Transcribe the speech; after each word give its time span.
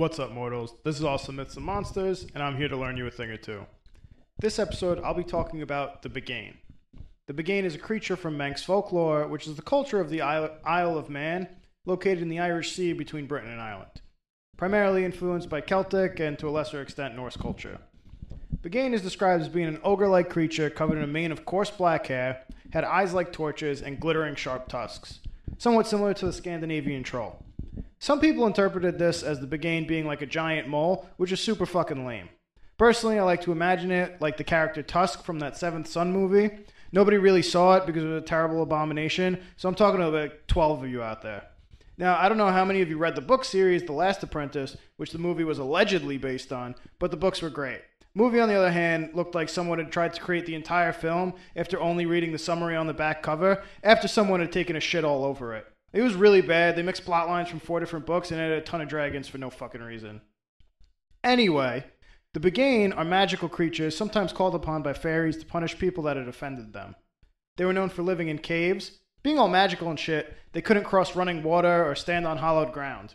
What's 0.00 0.18
up, 0.18 0.32
mortals? 0.32 0.74
This 0.82 0.96
is 0.96 1.04
Awesome 1.04 1.36
Myths 1.36 1.56
and 1.56 1.66
Monsters, 1.66 2.26
and 2.34 2.42
I'm 2.42 2.56
here 2.56 2.68
to 2.68 2.76
learn 2.78 2.96
you 2.96 3.06
a 3.06 3.10
thing 3.10 3.28
or 3.28 3.36
two. 3.36 3.66
This 4.38 4.58
episode, 4.58 4.98
I'll 5.00 5.12
be 5.12 5.22
talking 5.22 5.60
about 5.60 6.00
the 6.00 6.08
Buggane. 6.08 6.54
The 7.26 7.34
Buggane 7.34 7.64
is 7.64 7.74
a 7.74 7.78
creature 7.78 8.16
from 8.16 8.38
Manx 8.38 8.62
folklore, 8.62 9.28
which 9.28 9.46
is 9.46 9.56
the 9.56 9.62
culture 9.62 10.00
of 10.00 10.08
the 10.08 10.22
Isle 10.22 10.96
of 10.96 11.10
Man, 11.10 11.48
located 11.84 12.22
in 12.22 12.30
the 12.30 12.38
Irish 12.38 12.72
Sea 12.72 12.94
between 12.94 13.26
Britain 13.26 13.50
and 13.50 13.60
Ireland. 13.60 14.00
Primarily 14.56 15.04
influenced 15.04 15.50
by 15.50 15.60
Celtic 15.60 16.18
and 16.18 16.38
to 16.38 16.48
a 16.48 16.50
lesser 16.50 16.80
extent 16.80 17.14
Norse 17.14 17.36
culture. 17.36 17.78
Buggane 18.62 18.94
is 18.94 19.02
described 19.02 19.42
as 19.42 19.50
being 19.50 19.68
an 19.68 19.82
ogre 19.84 20.08
like 20.08 20.30
creature 20.30 20.70
covered 20.70 20.96
in 20.96 21.04
a 21.04 21.08
mane 21.08 21.30
of 21.30 21.44
coarse 21.44 21.70
black 21.70 22.06
hair, 22.06 22.46
had 22.72 22.84
eyes 22.84 23.12
like 23.12 23.34
torches, 23.34 23.82
and 23.82 24.00
glittering 24.00 24.34
sharp 24.34 24.66
tusks, 24.66 25.20
somewhat 25.58 25.86
similar 25.86 26.14
to 26.14 26.24
the 26.24 26.32
Scandinavian 26.32 27.02
troll. 27.02 27.44
Some 28.02 28.18
people 28.18 28.46
interpreted 28.46 28.98
this 28.98 29.22
as 29.22 29.40
the 29.40 29.46
Buggane 29.46 29.86
being 29.86 30.06
like 30.06 30.22
a 30.22 30.26
giant 30.26 30.66
mole, 30.66 31.06
which 31.18 31.32
is 31.32 31.40
super 31.40 31.66
fucking 31.66 32.06
lame. 32.06 32.30
Personally, 32.78 33.18
I 33.18 33.24
like 33.24 33.42
to 33.42 33.52
imagine 33.52 33.90
it 33.90 34.22
like 34.22 34.38
the 34.38 34.44
character 34.44 34.82
Tusk 34.82 35.22
from 35.22 35.38
that 35.40 35.58
Seventh 35.58 35.86
Son 35.86 36.10
movie. 36.10 36.50
Nobody 36.92 37.18
really 37.18 37.42
saw 37.42 37.76
it 37.76 37.84
because 37.84 38.02
it 38.02 38.08
was 38.08 38.22
a 38.22 38.26
terrible 38.26 38.62
abomination, 38.62 39.38
so 39.58 39.68
I'm 39.68 39.74
talking 39.74 40.00
to 40.00 40.08
about 40.08 40.48
12 40.48 40.84
of 40.84 40.90
you 40.90 41.02
out 41.02 41.20
there. 41.20 41.42
Now, 41.98 42.16
I 42.18 42.30
don't 42.30 42.38
know 42.38 42.48
how 42.48 42.64
many 42.64 42.80
of 42.80 42.88
you 42.88 42.96
read 42.96 43.16
the 43.16 43.20
book 43.20 43.44
series, 43.44 43.82
The 43.82 43.92
Last 43.92 44.22
Apprentice, 44.22 44.78
which 44.96 45.12
the 45.12 45.18
movie 45.18 45.44
was 45.44 45.58
allegedly 45.58 46.16
based 46.16 46.54
on, 46.54 46.76
but 46.98 47.10
the 47.10 47.18
books 47.18 47.42
were 47.42 47.50
great. 47.50 47.82
Movie, 48.14 48.40
on 48.40 48.48
the 48.48 48.54
other 48.54 48.72
hand, 48.72 49.10
looked 49.12 49.34
like 49.34 49.50
someone 49.50 49.78
had 49.78 49.92
tried 49.92 50.14
to 50.14 50.22
create 50.22 50.46
the 50.46 50.54
entire 50.54 50.94
film 50.94 51.34
after 51.54 51.78
only 51.78 52.06
reading 52.06 52.32
the 52.32 52.38
summary 52.38 52.76
on 52.76 52.86
the 52.86 52.94
back 52.94 53.22
cover, 53.22 53.62
after 53.84 54.08
someone 54.08 54.40
had 54.40 54.52
taken 54.52 54.74
a 54.74 54.80
shit 54.80 55.04
all 55.04 55.22
over 55.22 55.54
it. 55.54 55.66
It 55.92 56.02
was 56.02 56.14
really 56.14 56.40
bad. 56.40 56.76
They 56.76 56.82
mixed 56.82 57.04
plot 57.04 57.28
lines 57.28 57.48
from 57.48 57.60
four 57.60 57.80
different 57.80 58.06
books 58.06 58.30
and 58.30 58.40
added 58.40 58.58
a 58.58 58.62
ton 58.62 58.80
of 58.80 58.88
dragons 58.88 59.28
for 59.28 59.38
no 59.38 59.50
fucking 59.50 59.82
reason. 59.82 60.20
Anyway, 61.24 61.84
the 62.32 62.40
Buggane 62.40 62.96
are 62.96 63.04
magical 63.04 63.48
creatures 63.48 63.96
sometimes 63.96 64.32
called 64.32 64.54
upon 64.54 64.82
by 64.82 64.92
fairies 64.92 65.36
to 65.38 65.46
punish 65.46 65.78
people 65.78 66.04
that 66.04 66.16
had 66.16 66.28
offended 66.28 66.72
them. 66.72 66.94
They 67.56 67.64
were 67.64 67.72
known 67.72 67.88
for 67.88 68.02
living 68.02 68.28
in 68.28 68.38
caves. 68.38 68.98
Being 69.22 69.38
all 69.38 69.48
magical 69.48 69.90
and 69.90 69.98
shit, 69.98 70.34
they 70.52 70.62
couldn't 70.62 70.84
cross 70.84 71.16
running 71.16 71.42
water 71.42 71.84
or 71.84 71.94
stand 71.94 72.26
on 72.26 72.38
hollowed 72.38 72.72
ground. 72.72 73.14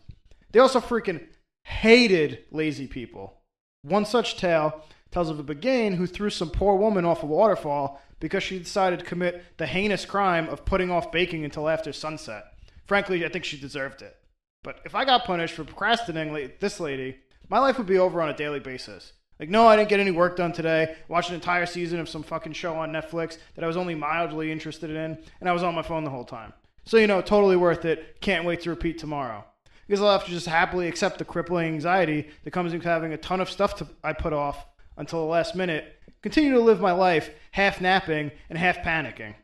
They 0.51 0.59
also 0.59 0.79
freaking 0.79 1.25
hated 1.63 2.43
lazy 2.51 2.87
people. 2.87 3.41
One 3.81 4.05
such 4.05 4.37
tale 4.37 4.83
tells 5.11 5.29
of 5.29 5.39
a 5.39 5.43
Buggane 5.43 5.95
who 5.95 6.05
threw 6.05 6.29
some 6.29 6.49
poor 6.49 6.75
woman 6.75 7.05
off 7.05 7.23
a 7.23 7.25
waterfall 7.25 8.01
because 8.19 8.43
she 8.43 8.59
decided 8.59 8.99
to 8.99 9.05
commit 9.05 9.43
the 9.57 9.65
heinous 9.65 10.05
crime 10.05 10.49
of 10.49 10.65
putting 10.65 10.91
off 10.91 11.11
baking 11.11 11.45
until 11.45 11.69
after 11.69 11.93
sunset. 11.93 12.54
Frankly, 12.85 13.25
I 13.25 13.29
think 13.29 13.45
she 13.45 13.59
deserved 13.59 14.01
it. 14.01 14.15
But 14.63 14.79
if 14.85 14.95
I 14.95 15.05
got 15.05 15.25
punished 15.25 15.53
for 15.53 15.63
procrastinating 15.63 16.33
like 16.33 16.59
this 16.59 16.79
lady, 16.79 17.17
my 17.49 17.59
life 17.59 17.77
would 17.77 17.87
be 17.87 17.97
over 17.97 18.21
on 18.21 18.29
a 18.29 18.35
daily 18.35 18.59
basis. 18.59 19.13
Like, 19.39 19.49
no, 19.49 19.67
I 19.67 19.75
didn't 19.75 19.89
get 19.89 19.99
any 19.99 20.11
work 20.11 20.37
done 20.37 20.53
today. 20.53 20.95
Watched 21.07 21.29
an 21.29 21.35
entire 21.35 21.65
season 21.65 21.99
of 21.99 22.07
some 22.07 22.23
fucking 22.23 22.53
show 22.53 22.75
on 22.75 22.91
Netflix 22.91 23.37
that 23.55 23.63
I 23.63 23.67
was 23.67 23.77
only 23.77 23.93
mildly 23.93 24.51
interested 24.51 24.89
in, 24.89 25.17
and 25.39 25.49
I 25.49 25.51
was 25.51 25.61
on 25.61 25.75
my 25.75 25.81
phone 25.81 26.03
the 26.03 26.09
whole 26.09 26.23
time. 26.23 26.53
So, 26.85 26.97
you 26.97 27.07
know, 27.07 27.21
totally 27.21 27.57
worth 27.57 27.83
it. 27.85 28.21
Can't 28.21 28.45
wait 28.45 28.61
to 28.61 28.69
repeat 28.69 28.97
tomorrow. 28.97 29.43
Because 29.87 30.01
I'll 30.01 30.11
have 30.11 30.25
to 30.25 30.31
just 30.31 30.47
happily 30.47 30.87
accept 30.87 31.19
the 31.19 31.25
crippling 31.25 31.73
anxiety 31.73 32.29
that 32.43 32.51
comes 32.51 32.73
with 32.73 32.83
having 32.83 33.13
a 33.13 33.17
ton 33.17 33.41
of 33.41 33.49
stuff 33.49 33.75
to, 33.77 33.87
I 34.03 34.13
put 34.13 34.33
off 34.33 34.65
until 34.97 35.19
the 35.19 35.31
last 35.31 35.55
minute, 35.55 35.99
continue 36.21 36.53
to 36.53 36.59
live 36.59 36.79
my 36.79 36.93
life 36.93 37.29
half 37.51 37.81
napping 37.81 38.31
and 38.49 38.57
half 38.57 38.77
panicking. 38.79 39.35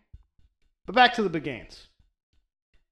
But 0.86 0.96
back 0.96 1.14
to 1.16 1.24
the 1.24 1.30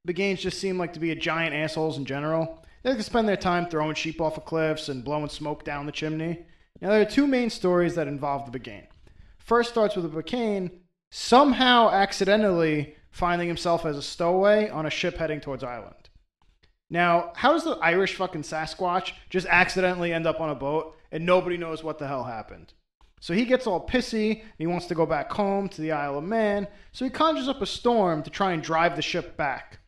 Bugganes. 0.08 0.16
Bugganes 0.16 0.40
just 0.40 0.60
seem 0.60 0.78
like 0.78 0.94
to 0.94 1.00
be 1.00 1.12
a 1.12 1.16
giant 1.16 1.56
assholes 1.56 1.98
in 1.98 2.06
general. 2.06 2.64
They 2.84 2.90
like 2.90 3.00
to 3.00 3.04
spend 3.04 3.28
their 3.28 3.38
time 3.38 3.68
throwing 3.68 3.96
sheep 3.96 4.22
off 4.22 4.38
of 4.38 4.46
cliffs 4.46 4.90
and 4.90 5.04
blowing 5.04 5.30
smoke 5.30 5.64
down 5.64 5.86
the 5.86 5.92
chimney. 5.92 6.46
Now, 6.82 6.90
there 6.90 7.02
are 7.02 7.06
two 7.06 7.28
main 7.28 7.50
stories 7.50 7.96
that 7.96 8.08
involve 8.08 8.50
the 8.50 8.58
Buggane. 8.58 8.88
First 9.38 9.72
starts 9.72 9.96
with 9.96 10.06
a 10.06 10.10
Buggane 10.10 10.72
somehow 11.12 11.90
accidentally 11.90 12.96
finding 13.12 13.48
himself 13.48 13.86
as 13.86 13.98
a 13.98 14.02
stowaway 14.02 14.70
on 14.70 14.86
a 14.86 14.90
ship 14.90 15.18
heading 15.18 15.42
towards 15.42 15.64
Ireland. 15.64 16.10
Now, 16.90 17.34
how 17.36 17.52
does 17.52 17.64
the 17.64 17.78
Irish 17.82 18.16
fucking 18.16 18.44
Sasquatch 18.44 19.12
just 19.30 19.48
accidentally 19.48 20.14
end 20.14 20.26
up 20.26 20.40
on 20.40 20.50
a 20.50 20.56
boat 20.56 20.96
and 21.12 21.26
nobody 21.26 21.58
knows 21.58 21.84
what 21.84 22.00
the 22.00 22.08
hell 22.08 22.24
happened? 22.24 22.74
So 23.20 23.34
he 23.34 23.44
gets 23.44 23.68
all 23.68 23.86
pissy 23.86 24.32
and 24.32 24.58
he 24.58 24.68
wants 24.68 24.86
to 24.88 24.96
go 24.96 25.06
back 25.06 25.32
home 25.32 25.68
to 25.70 25.82
the 25.82 25.92
Isle 25.92 26.20
of 26.20 26.24
Man, 26.24 26.68
so 26.94 27.04
he 27.04 27.12
conjures 27.12 27.50
up 27.50 27.62
a 27.62 27.66
storm 27.66 28.24
to 28.24 28.30
try 28.30 28.54
and 28.54 28.64
drive 28.64 28.96
the 28.96 29.02
ship 29.02 29.36
back. 29.36 29.80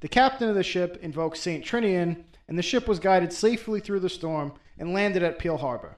The 0.00 0.08
captain 0.08 0.48
of 0.48 0.54
the 0.54 0.62
ship 0.62 0.98
invoked 1.02 1.38
St. 1.38 1.64
Trinian, 1.64 2.24
and 2.46 2.56
the 2.56 2.62
ship 2.62 2.86
was 2.86 2.98
guided 2.98 3.32
safely 3.32 3.80
through 3.80 4.00
the 4.00 4.08
storm 4.08 4.52
and 4.78 4.94
landed 4.94 5.22
at 5.22 5.38
Peel 5.38 5.56
Harbor. 5.56 5.96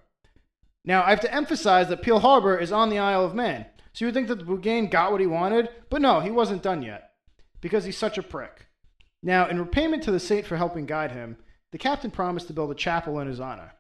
Now, 0.85 1.03
I 1.03 1.11
have 1.11 1.21
to 1.21 1.35
emphasize 1.35 1.89
that 1.89 2.03
Peel 2.03 2.21
Harbor 2.21 2.57
is 2.57 2.73
on 2.73 2.89
the 2.89 2.99
Isle 2.99 3.25
of 3.25 3.35
Man, 3.35 3.67
so 3.93 4.05
you 4.05 4.07
would 4.07 4.15
think 4.15 4.29
that 4.29 4.39
the 4.39 4.45
Buggane 4.45 4.91
got 4.91 5.13
what 5.13 5.21
he 5.21 5.27
wanted, 5.27 5.69
but 5.91 6.01
no, 6.01 6.21
he 6.21 6.31
wasn't 6.31 6.63
done 6.63 6.83
yet, 6.83 7.11
because 7.61 7.85
he's 7.85 7.99
such 7.99 8.17
a 8.17 8.23
prick. 8.23 8.67
Now, 9.23 9.49
in 9.49 9.59
repayment 9.59 10.03
to 10.05 10.11
the 10.11 10.21
saint 10.21 10.47
for 10.47 10.57
helping 10.57 10.87
guide 10.87 11.13
him, 11.13 11.37
the 11.73 11.79
captain 11.79 12.11
promised 12.11 12.47
to 12.47 12.55
build 12.55 12.71
a 12.71 12.75
chapel 12.75 13.21
in 13.21 13.29
his 13.29 13.41
honor. 13.41 13.73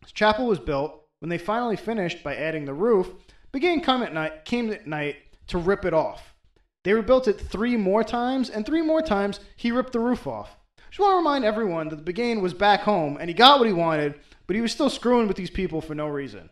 This 0.00 0.12
chapel 0.12 0.46
was 0.46 0.58
built 0.58 1.04
when 1.18 1.28
they 1.28 1.38
finally 1.38 1.76
finished 1.76 2.24
by 2.24 2.34
adding 2.34 2.64
the 2.64 2.72
roof. 2.72 3.10
Buggane 3.52 3.82
come 3.84 4.02
at 4.02 4.14
night, 4.14 4.46
came 4.46 4.72
at 4.72 4.86
night 4.86 5.16
to 5.48 5.58
rip 5.58 5.84
it 5.84 5.92
off. 5.92 6.29
They 6.82 6.94
rebuilt 6.94 7.28
it 7.28 7.40
three 7.40 7.76
more 7.76 8.02
times, 8.02 8.48
and 8.48 8.64
three 8.64 8.82
more 8.82 9.02
times 9.02 9.40
he 9.56 9.70
ripped 9.70 9.92
the 9.92 10.00
roof 10.00 10.26
off. 10.26 10.56
Just 10.90 10.98
want 10.98 11.12
to 11.12 11.16
remind 11.18 11.44
everyone 11.44 11.88
that 11.88 12.04
the 12.04 12.12
Buggane 12.12 12.40
was 12.40 12.54
back 12.54 12.80
home 12.80 13.16
and 13.20 13.28
he 13.28 13.34
got 13.34 13.58
what 13.58 13.68
he 13.68 13.72
wanted, 13.72 14.14
but 14.46 14.56
he 14.56 14.62
was 14.62 14.72
still 14.72 14.90
screwing 14.90 15.28
with 15.28 15.36
these 15.36 15.50
people 15.50 15.80
for 15.80 15.94
no 15.94 16.08
reason. 16.08 16.50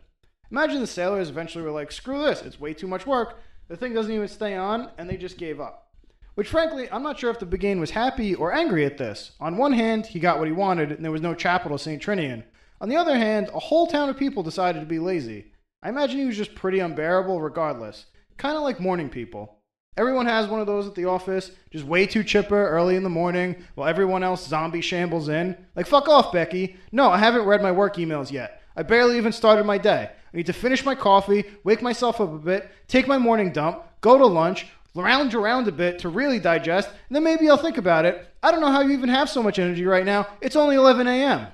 Imagine 0.51 0.79
the 0.79 0.87
sailors 0.87 1.29
eventually 1.29 1.63
were 1.63 1.71
like, 1.71 1.91
screw 1.91 2.23
this, 2.23 2.41
it's 2.41 2.59
way 2.59 2.73
too 2.73 2.87
much 2.87 3.05
work. 3.05 3.39
The 3.67 3.75
thing 3.75 3.93
doesn't 3.93 4.11
even 4.11 4.27
stay 4.27 4.55
on, 4.55 4.91
and 4.97 5.09
they 5.09 5.17
just 5.17 5.37
gave 5.37 5.59
up. 5.59 5.93
Which, 6.35 6.47
frankly, 6.47 6.89
I'm 6.89 7.03
not 7.03 7.19
sure 7.19 7.29
if 7.29 7.39
the 7.39 7.45
Buggane 7.45 7.79
was 7.79 7.91
happy 7.91 8.33
or 8.33 8.53
angry 8.53 8.85
at 8.85 8.97
this. 8.97 9.31
On 9.41 9.57
one 9.57 9.73
hand, 9.73 10.05
he 10.05 10.19
got 10.19 10.39
what 10.39 10.47
he 10.47 10.53
wanted, 10.53 10.91
and 10.91 11.03
there 11.03 11.11
was 11.11 11.21
no 11.21 11.35
chapel 11.35 11.71
to 11.71 11.77
St. 11.77 12.01
Trinian. 12.01 12.43
On 12.79 12.87
the 12.87 12.95
other 12.95 13.17
hand, 13.17 13.49
a 13.53 13.59
whole 13.59 13.87
town 13.87 14.07
of 14.07 14.17
people 14.17 14.41
decided 14.41 14.79
to 14.79 14.85
be 14.85 14.99
lazy. 14.99 15.51
I 15.83 15.89
imagine 15.89 16.19
he 16.19 16.25
was 16.25 16.37
just 16.37 16.55
pretty 16.55 16.79
unbearable 16.79 17.41
regardless. 17.41 18.05
Kind 18.37 18.55
of 18.55 18.63
like 18.63 18.79
morning 18.79 19.09
people. 19.09 19.58
Everyone 19.99 20.27
has 20.27 20.47
one 20.47 20.61
of 20.61 20.65
those 20.65 20.87
at 20.87 20.95
the 20.95 21.03
office, 21.03 21.51
just 21.71 21.83
way 21.83 22.05
too 22.05 22.23
chipper 22.23 22.69
early 22.69 22.95
in 22.95 23.03
the 23.03 23.09
morning 23.09 23.57
while 23.75 23.89
everyone 23.89 24.23
else 24.23 24.47
zombie 24.47 24.79
shambles 24.79 25.27
in. 25.27 25.57
Like, 25.75 25.87
fuck 25.87 26.07
off, 26.07 26.31
Becky. 26.31 26.77
No, 26.93 27.09
I 27.09 27.17
haven't 27.17 27.45
read 27.45 27.61
my 27.61 27.73
work 27.73 27.97
emails 27.97 28.31
yet. 28.31 28.61
I 28.77 28.83
barely 28.83 29.17
even 29.17 29.33
started 29.33 29.65
my 29.65 29.77
day. 29.77 30.09
I 30.09 30.37
need 30.37 30.45
to 30.45 30.53
finish 30.53 30.85
my 30.85 30.95
coffee, 30.95 31.43
wake 31.65 31.81
myself 31.81 32.21
up 32.21 32.31
a 32.31 32.37
bit, 32.37 32.71
take 32.87 33.09
my 33.09 33.17
morning 33.17 33.51
dump, 33.51 33.83
go 33.99 34.17
to 34.17 34.25
lunch, 34.25 34.67
lounge 34.93 35.35
around 35.35 35.67
a 35.67 35.71
bit 35.73 35.99
to 35.99 36.07
really 36.07 36.39
digest, 36.39 36.87
and 36.87 37.15
then 37.15 37.25
maybe 37.25 37.49
I'll 37.49 37.57
think 37.57 37.77
about 37.77 38.05
it. 38.05 38.25
I 38.41 38.51
don't 38.51 38.61
know 38.61 38.71
how 38.71 38.79
you 38.79 38.91
even 38.91 39.09
have 39.09 39.29
so 39.29 39.43
much 39.43 39.59
energy 39.59 39.85
right 39.85 40.05
now. 40.05 40.27
It's 40.39 40.55
only 40.55 40.77
11 40.77 41.07
a.m. 41.07 41.47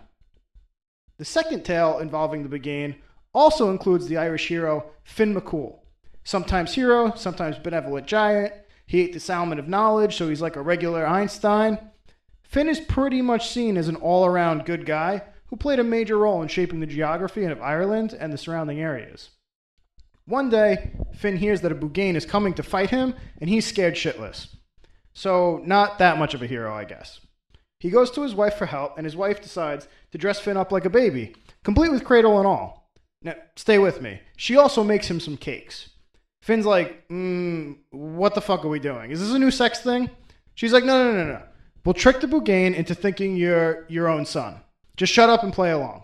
The 1.18 1.26
second 1.26 1.66
tale 1.66 1.98
involving 1.98 2.48
the 2.48 2.60
Buggane 2.60 2.96
also 3.34 3.72
includes 3.72 4.08
the 4.08 4.18
Irish 4.18 4.48
hero 4.48 4.92
Finn 5.04 5.34
McCool. 5.34 5.80
Sometimes 6.26 6.74
hero, 6.74 7.14
sometimes 7.16 7.60
benevolent 7.60 8.08
giant. 8.08 8.52
He 8.88 9.00
ate 9.02 9.14
the 9.14 9.20
salmon 9.20 9.60
of 9.60 9.70
knowledge, 9.70 10.18
so 10.18 10.28
he's 10.28 10.42
like 10.42 10.56
a 10.56 10.62
regular 10.62 11.08
Einstein. 11.08 11.78
Finn 12.44 12.68
is 12.68 12.80
pretty 12.80 13.22
much 13.22 13.50
seen 13.50 13.78
as 13.78 13.88
an 13.88 13.96
all 13.96 14.26
around 14.26 14.66
good 14.66 14.86
guy 14.86 15.22
who 15.48 15.56
played 15.56 15.80
a 15.80 15.84
major 15.84 16.18
role 16.18 16.42
in 16.42 16.48
shaping 16.48 16.80
the 16.80 16.88
geography 16.88 17.46
of 17.46 17.62
Ireland 17.62 18.18
and 18.20 18.34
the 18.34 18.40
surrounding 18.40 18.80
areas. 18.80 19.30
One 20.26 20.50
day, 20.50 20.94
Finn 21.14 21.38
hears 21.38 21.62
that 21.62 21.72
a 21.72 21.76
Buggane 21.76 22.16
is 22.16 22.26
coming 22.26 22.56
to 22.56 22.64
fight 22.64 22.90
him, 22.90 23.14
and 23.40 23.48
he's 23.48 23.68
scared 23.68 23.94
shitless. 23.94 24.56
So, 25.14 25.62
not 25.64 26.00
that 26.00 26.18
much 26.18 26.34
of 26.34 26.42
a 26.42 26.48
hero, 26.48 26.74
I 26.74 26.86
guess. 26.86 27.20
He 27.80 27.92
goes 27.92 28.10
to 28.12 28.24
his 28.24 28.34
wife 28.34 28.56
for 28.56 28.66
help, 28.66 28.98
and 28.98 29.06
his 29.06 29.16
wife 29.16 29.42
decides 29.42 29.88
to 30.12 30.18
dress 30.18 30.40
Finn 30.40 30.58
up 30.58 30.72
like 30.72 30.86
a 30.86 30.90
baby, 30.90 31.36
complete 31.64 31.92
with 31.92 32.04
cradle 32.04 32.40
and 32.40 32.48
all. 32.48 32.92
Now, 33.22 33.36
stay 33.56 33.78
with 33.78 34.02
me. 34.02 34.22
She 34.36 34.58
also 34.58 34.84
makes 34.84 35.08
him 35.08 35.20
some 35.20 35.38
cakes. 35.38 35.90
Finn's 36.46 36.68
like, 36.68 37.08
mm, 37.08 37.76
what 37.90 38.36
the 38.36 38.40
fuck 38.40 38.64
are 38.64 38.70
we 38.70 38.78
doing? 38.78 39.10
Is 39.10 39.20
this 39.20 39.34
a 39.34 39.40
new 39.40 39.50
sex 39.50 39.80
thing? 39.80 40.12
She's 40.54 40.72
like, 40.72 40.84
no, 40.84 41.12
no, 41.12 41.18
no, 41.18 41.26
no. 41.26 41.42
We'll 41.84 41.96
trick 41.96 42.22
the 42.22 42.28
Buggane 42.28 42.76
into 42.76 42.94
thinking 42.94 43.36
you're 43.36 43.88
your 43.90 44.08
own 44.08 44.28
son. 44.28 44.62
Just 44.96 45.12
shut 45.12 45.28
up 45.28 45.42
and 45.42 45.52
play 45.52 45.72
along. 45.72 46.04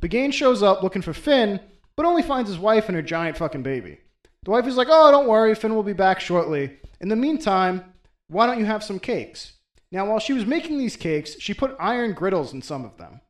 Buggane 0.00 0.32
shows 0.32 0.60
up 0.64 0.82
looking 0.82 1.02
for 1.02 1.12
Finn, 1.12 1.60
but 1.94 2.04
only 2.04 2.20
finds 2.20 2.50
his 2.50 2.58
wife 2.58 2.88
and 2.88 2.96
her 2.96 3.02
giant 3.02 3.36
fucking 3.36 3.62
baby. 3.62 4.00
The 4.42 4.50
wife 4.50 4.66
is 4.66 4.74
like, 4.74 4.88
oh, 4.90 5.12
don't 5.12 5.28
worry, 5.28 5.54
Finn 5.54 5.76
will 5.76 5.84
be 5.84 5.92
back 5.92 6.18
shortly. 6.18 6.76
In 7.00 7.08
the 7.08 7.14
meantime, 7.14 7.84
why 8.26 8.46
don't 8.46 8.58
you 8.58 8.64
have 8.64 8.82
some 8.82 8.98
cakes? 8.98 9.52
Now, 9.92 10.10
while 10.10 10.18
she 10.18 10.32
was 10.32 10.46
making 10.46 10.78
these 10.78 10.96
cakes, 10.96 11.40
she 11.40 11.54
put 11.54 11.76
iron 11.78 12.12
griddles 12.12 12.54
in 12.54 12.60
some 12.60 12.84
of 12.84 12.96
them. 12.96 13.20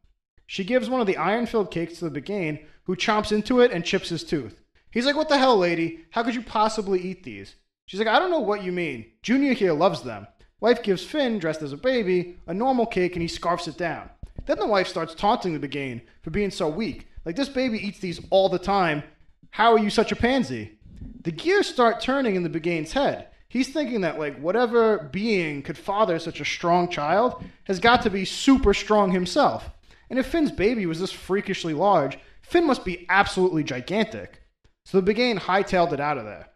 She 0.46 0.64
gives 0.64 0.88
one 0.88 1.02
of 1.02 1.06
the 1.06 1.18
iron 1.18 1.44
filled 1.44 1.70
cakes 1.70 1.98
to 1.98 2.08
the 2.08 2.18
Buggane, 2.18 2.64
who 2.84 2.96
chomps 2.96 3.30
into 3.30 3.60
it 3.60 3.72
and 3.72 3.84
chips 3.84 4.08
his 4.08 4.24
tooth. 4.24 4.63
He's 4.94 5.04
like, 5.04 5.16
What 5.16 5.28
the 5.28 5.36
hell, 5.36 5.58
lady? 5.58 6.06
How 6.10 6.22
could 6.22 6.36
you 6.36 6.42
possibly 6.42 7.00
eat 7.00 7.24
these? 7.24 7.56
She's 7.84 7.98
like, 7.98 8.08
I 8.08 8.18
don't 8.18 8.30
know 8.30 8.40
what 8.40 8.62
you 8.62 8.72
mean. 8.72 9.06
Junior 9.22 9.52
here 9.52 9.72
loves 9.72 10.02
them. 10.02 10.26
Wife 10.60 10.82
gives 10.82 11.04
Finn, 11.04 11.38
dressed 11.38 11.60
as 11.60 11.72
a 11.72 11.76
baby, 11.76 12.38
a 12.46 12.54
normal 12.54 12.86
cake 12.86 13.14
and 13.14 13.20
he 13.20 13.28
scarfs 13.28 13.68
it 13.68 13.76
down. 13.76 14.08
Then 14.46 14.58
the 14.58 14.66
wife 14.66 14.88
starts 14.88 15.14
taunting 15.14 15.58
the 15.58 15.68
Buggane 15.68 16.02
for 16.22 16.30
being 16.30 16.50
so 16.50 16.68
weak. 16.68 17.08
Like, 17.24 17.36
this 17.36 17.48
baby 17.48 17.78
eats 17.78 17.98
these 17.98 18.20
all 18.30 18.48
the 18.48 18.58
time. 18.58 19.02
How 19.50 19.72
are 19.72 19.78
you 19.78 19.90
such 19.90 20.12
a 20.12 20.16
pansy? 20.16 20.78
The 21.22 21.32
gears 21.32 21.66
start 21.66 22.00
turning 22.00 22.36
in 22.36 22.42
the 22.42 22.48
Buggane's 22.48 22.92
head. 22.92 23.28
He's 23.48 23.72
thinking 23.72 24.02
that, 24.02 24.18
like, 24.18 24.38
whatever 24.38 25.10
being 25.12 25.62
could 25.62 25.78
father 25.78 26.18
such 26.18 26.40
a 26.40 26.44
strong 26.44 26.88
child 26.88 27.44
has 27.64 27.78
got 27.78 28.02
to 28.02 28.10
be 28.10 28.24
super 28.24 28.74
strong 28.74 29.10
himself. 29.10 29.70
And 30.10 30.18
if 30.18 30.26
Finn's 30.26 30.52
baby 30.52 30.86
was 30.86 31.00
this 31.00 31.12
freakishly 31.12 31.74
large, 31.74 32.18
Finn 32.42 32.66
must 32.66 32.84
be 32.84 33.06
absolutely 33.08 33.64
gigantic. 33.64 34.43
So 34.84 35.00
the 35.00 35.14
Buggane 35.14 35.38
hightailed 35.38 35.92
it 35.92 36.00
out 36.00 36.18
of 36.18 36.24
there. 36.24 36.48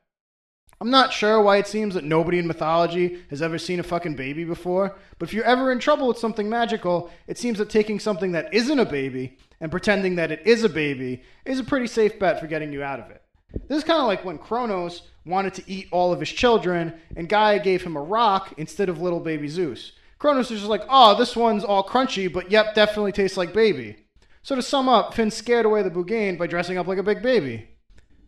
I'm 0.80 0.90
not 0.90 1.12
sure 1.12 1.42
why 1.42 1.56
it 1.56 1.66
seems 1.66 1.94
that 1.94 2.04
nobody 2.04 2.38
in 2.38 2.46
mythology 2.46 3.24
has 3.30 3.42
ever 3.42 3.58
seen 3.58 3.80
a 3.80 3.82
fucking 3.82 4.14
baby 4.14 4.44
before, 4.44 4.96
but 5.18 5.28
if 5.28 5.34
you're 5.34 5.44
ever 5.44 5.72
in 5.72 5.80
trouble 5.80 6.06
with 6.06 6.18
something 6.18 6.48
magical, 6.48 7.10
it 7.26 7.36
seems 7.36 7.58
that 7.58 7.68
taking 7.68 7.98
something 7.98 8.30
that 8.32 8.54
isn't 8.54 8.78
a 8.78 8.84
baby 8.84 9.38
and 9.60 9.72
pretending 9.72 10.14
that 10.16 10.30
it 10.30 10.46
is 10.46 10.62
a 10.62 10.68
baby 10.68 11.22
is 11.44 11.58
a 11.58 11.64
pretty 11.64 11.88
safe 11.88 12.16
bet 12.20 12.38
for 12.38 12.46
getting 12.46 12.72
you 12.72 12.82
out 12.82 13.00
of 13.00 13.10
it. 13.10 13.22
This 13.66 13.78
is 13.78 13.84
kind 13.84 14.00
of 14.00 14.06
like 14.06 14.24
when 14.24 14.38
Kronos 14.38 15.02
wanted 15.26 15.54
to 15.54 15.68
eat 15.68 15.88
all 15.90 16.12
of 16.12 16.20
his 16.20 16.30
children, 16.30 16.94
and 17.16 17.28
Gaia 17.28 17.58
gave 17.58 17.82
him 17.82 17.96
a 17.96 18.02
rock 18.02 18.54
instead 18.56 18.88
of 18.88 19.00
little 19.00 19.20
baby 19.20 19.48
Zeus. 19.48 19.92
Kronos 20.18 20.50
is 20.50 20.60
just 20.60 20.70
like, 20.70 20.82
oh, 20.88 21.16
this 21.18 21.34
one's 21.34 21.64
all 21.64 21.82
crunchy, 21.82 22.32
but 22.32 22.52
yep, 22.52 22.74
definitely 22.74 23.12
tastes 23.12 23.36
like 23.36 23.52
baby. 23.52 23.96
So 24.42 24.54
to 24.54 24.62
sum 24.62 24.88
up, 24.88 25.14
Finn 25.14 25.30
scared 25.30 25.66
away 25.66 25.82
the 25.82 25.90
Buggane 25.90 26.38
by 26.38 26.46
dressing 26.46 26.78
up 26.78 26.86
like 26.86 26.98
a 26.98 27.02
big 27.02 27.22
baby. 27.22 27.68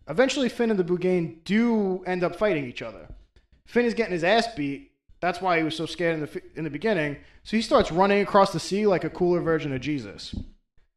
Eventually, 0.07 0.49
Finn 0.49 0.71
and 0.71 0.79
the 0.79 0.83
Buggane 0.83 1.43
do 1.43 2.03
end 2.05 2.23
up 2.23 2.35
fighting 2.35 2.65
each 2.65 2.81
other. 2.81 3.07
Finn 3.65 3.85
is 3.85 3.93
getting 3.93 4.13
his 4.13 4.23
ass 4.23 4.47
beat. 4.55 4.91
That's 5.21 5.41
why 5.41 5.57
he 5.57 5.63
was 5.63 5.75
so 5.75 5.85
scared 5.85 6.15
in 6.15 6.21
the, 6.21 6.41
in 6.55 6.63
the 6.63 6.69
beginning. 6.69 7.17
So 7.43 7.55
he 7.55 7.61
starts 7.61 7.91
running 7.91 8.21
across 8.21 8.51
the 8.51 8.59
sea 8.59 8.87
like 8.87 9.03
a 9.03 9.09
cooler 9.09 9.41
version 9.41 9.73
of 9.73 9.81
Jesus. 9.81 10.35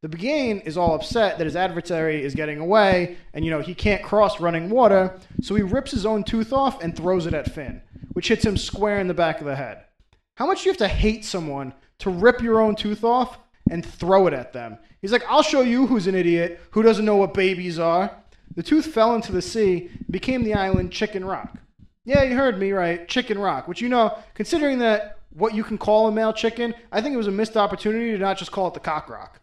The 0.01 0.09
Buggane 0.09 0.65
is 0.67 0.77
all 0.77 0.93
upset 0.93 1.37
that 1.37 1.45
his 1.45 1.55
adversary 1.55 2.23
is 2.23 2.35
getting 2.35 2.59
away, 2.59 3.17
and 3.33 3.43
you 3.43 3.49
know 3.49 3.61
he 3.61 3.73
can't 3.73 4.03
cross 4.03 4.39
running 4.39 4.69
water, 4.69 5.17
so 5.41 5.55
he 5.55 5.63
rips 5.63 5.91
his 5.91 6.05
own 6.05 6.23
tooth 6.23 6.53
off 6.53 6.83
and 6.83 6.95
throws 6.95 7.25
it 7.25 7.33
at 7.33 7.51
Finn, 7.51 7.81
which 8.13 8.27
hits 8.27 8.45
him 8.45 8.57
square 8.57 8.99
in 8.99 9.07
the 9.07 9.15
back 9.15 9.39
of 9.39 9.45
the 9.45 9.55
head. 9.55 9.83
How 10.35 10.45
much 10.45 10.61
do 10.61 10.65
you 10.65 10.71
have 10.71 10.77
to 10.79 10.87
hate 10.87 11.25
someone 11.25 11.73
to 11.99 12.09
rip 12.09 12.41
your 12.41 12.59
own 12.59 12.75
tooth 12.75 13.03
off 13.03 13.39
and 13.71 13.83
throw 13.83 14.27
it 14.27 14.33
at 14.33 14.53
them? 14.53 14.77
He's 15.01 15.11
like, 15.11 15.23
I'll 15.27 15.41
show 15.41 15.61
you 15.61 15.87
who's 15.87 16.07
an 16.07 16.15
idiot, 16.15 16.59
who 16.71 16.83
doesn't 16.83 17.05
know 17.05 17.15
what 17.15 17.33
babies 17.33 17.79
are. 17.79 18.11
The 18.55 18.63
tooth 18.63 18.87
fell 18.87 19.15
into 19.15 19.31
the 19.31 19.41
sea 19.41 19.89
and 19.91 20.07
became 20.09 20.43
the 20.43 20.53
island 20.53 20.91
Chicken 20.91 21.25
Rock. 21.25 21.57
Yeah, 22.05 22.23
you 22.23 22.35
heard 22.35 22.59
me 22.59 22.71
right, 22.71 23.07
Chicken 23.07 23.39
Rock, 23.39 23.67
which 23.67 23.81
you 23.81 23.89
know, 23.89 24.17
considering 24.33 24.79
that 24.79 25.19
what 25.31 25.53
you 25.53 25.63
can 25.63 25.77
call 25.77 26.07
a 26.07 26.11
male 26.11 26.33
chicken, 26.33 26.73
I 26.91 27.01
think 27.01 27.13
it 27.13 27.17
was 27.17 27.27
a 27.27 27.31
missed 27.31 27.57
opportunity 27.57 28.11
to 28.11 28.17
not 28.17 28.37
just 28.37 28.51
call 28.51 28.67
it 28.67 28.73
the 28.73 28.79
Cock 28.79 29.09
Rock. 29.09 29.41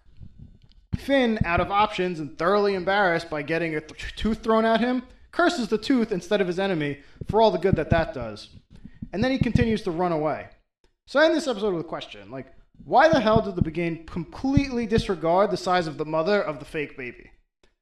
Finn, 0.96 1.38
out 1.44 1.60
of 1.60 1.70
options 1.70 2.20
and 2.20 2.38
thoroughly 2.38 2.74
embarrassed 2.74 3.28
by 3.28 3.42
getting 3.42 3.74
a 3.74 3.80
th- 3.80 4.14
tooth 4.16 4.42
thrown 4.42 4.64
at 4.64 4.80
him, 4.80 5.02
curses 5.32 5.68
the 5.68 5.78
tooth 5.78 6.12
instead 6.12 6.40
of 6.40 6.46
his 6.46 6.58
enemy 6.58 7.00
for 7.28 7.42
all 7.42 7.50
the 7.50 7.58
good 7.58 7.76
that 7.76 7.90
that 7.90 8.14
does. 8.14 8.50
And 9.12 9.22
then 9.22 9.30
he 9.30 9.38
continues 9.38 9.82
to 9.82 9.90
run 9.90 10.12
away. 10.12 10.48
So 11.06 11.20
I 11.20 11.26
end 11.26 11.34
this 11.34 11.48
episode 11.48 11.74
with 11.74 11.84
a 11.84 11.88
question 11.88 12.30
like, 12.30 12.46
why 12.84 13.08
the 13.08 13.20
hell 13.20 13.42
did 13.42 13.56
the 13.56 13.62
Buggane 13.62 14.06
completely 14.06 14.86
disregard 14.86 15.50
the 15.50 15.56
size 15.56 15.86
of 15.86 15.98
the 15.98 16.04
mother 16.04 16.40
of 16.40 16.58
the 16.58 16.64
fake 16.64 16.96
baby? 16.96 17.30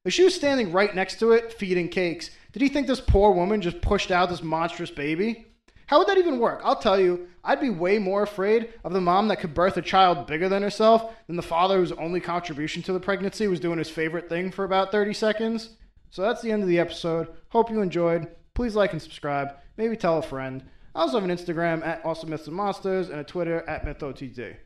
She 0.07 0.23
was 0.23 0.33
standing 0.33 0.71
right 0.71 0.93
next 0.95 1.19
to 1.19 1.31
it, 1.31 1.53
feeding 1.53 1.87
cakes, 1.87 2.31
did 2.51 2.61
he 2.61 2.69
think 2.69 2.87
this 2.87 2.99
poor 2.99 3.31
woman 3.31 3.61
just 3.61 3.81
pushed 3.81 4.11
out 4.11 4.29
this 4.29 4.43
monstrous 4.43 4.91
baby? 4.91 5.45
How 5.87 5.99
would 5.99 6.07
that 6.07 6.17
even 6.17 6.39
work? 6.39 6.61
I'll 6.63 6.75
tell 6.75 6.99
you, 6.99 7.27
I'd 7.43 7.61
be 7.61 7.69
way 7.69 7.97
more 7.97 8.23
afraid 8.23 8.73
of 8.83 8.93
the 8.93 9.01
mom 9.01 9.27
that 9.29 9.39
could 9.39 9.53
birth 9.53 9.77
a 9.77 9.81
child 9.81 10.27
bigger 10.27 10.49
than 10.49 10.63
herself 10.63 11.13
than 11.27 11.35
the 11.35 11.41
father 11.41 11.77
whose 11.77 11.91
only 11.93 12.19
contribution 12.19 12.81
to 12.83 12.93
the 12.93 12.99
pregnancy 12.99 13.47
was 13.47 13.59
doing 13.59 13.77
his 13.77 13.89
favorite 13.89 14.29
thing 14.29 14.51
for 14.51 14.65
about 14.65 14.91
30 14.91 15.13
seconds. 15.13 15.77
So 16.09 16.21
that's 16.21 16.41
the 16.41 16.51
end 16.51 16.61
of 16.61 16.69
the 16.69 16.79
episode. 16.79 17.27
Hope 17.49 17.69
you 17.69 17.81
enjoyed. 17.81 18.27
Please 18.53 18.75
like 18.75 18.91
and 18.91 19.01
subscribe. 19.01 19.55
Maybe 19.77 19.95
tell 19.95 20.17
a 20.17 20.21
friend. 20.21 20.63
I 20.93 21.01
also 21.01 21.19
have 21.19 21.29
an 21.29 21.35
Instagram 21.35 21.85
at 21.85 22.03
Awesome 22.03 22.29
Myths 22.29 22.47
and 22.47 22.55
Monsters 22.55 23.09
and 23.09 23.19
a 23.19 23.23
Twitter 23.23 23.67
at 23.67 23.85
MythOTD. 23.85 24.57